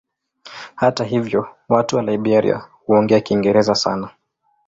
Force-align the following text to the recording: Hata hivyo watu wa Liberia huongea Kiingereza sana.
Hata 0.75 1.03
hivyo 1.03 1.47
watu 1.69 1.95
wa 1.95 2.01
Liberia 2.03 2.65
huongea 2.85 3.19
Kiingereza 3.19 3.75
sana. 3.75 4.09